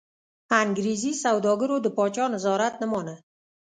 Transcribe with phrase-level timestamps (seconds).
[0.61, 3.15] انګرېزي سوداګرو د پاچا نظارت نه مانه.